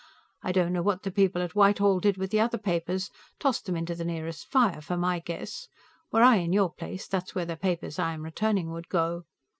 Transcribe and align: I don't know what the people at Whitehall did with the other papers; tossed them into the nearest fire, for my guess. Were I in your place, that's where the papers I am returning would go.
I 0.41 0.51
don't 0.51 0.73
know 0.73 0.81
what 0.81 1.03
the 1.03 1.11
people 1.11 1.43
at 1.43 1.53
Whitehall 1.53 1.99
did 1.99 2.17
with 2.17 2.31
the 2.31 2.39
other 2.39 2.57
papers; 2.57 3.11
tossed 3.37 3.67
them 3.67 3.75
into 3.75 3.93
the 3.93 4.03
nearest 4.03 4.47
fire, 4.49 4.81
for 4.81 4.97
my 4.97 5.19
guess. 5.19 5.67
Were 6.11 6.23
I 6.23 6.37
in 6.37 6.51
your 6.53 6.71
place, 6.73 7.07
that's 7.07 7.35
where 7.35 7.45
the 7.45 7.55
papers 7.55 7.99
I 7.99 8.13
am 8.13 8.23
returning 8.23 8.71
would 8.71 8.89
go. 8.89 9.25